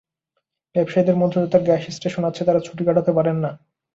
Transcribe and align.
ব্যবসায়ীদের 0.75 1.19
মধ্যে 1.21 1.37
যাদের 1.41 1.61
গ্যাস 1.63 1.83
স্টেশন 1.97 2.23
আছে 2.25 2.41
তারা 2.47 2.59
ছুটি 2.59 2.83
কাটাতে 2.85 3.11
পারেন 3.17 3.37
না। 3.43 3.51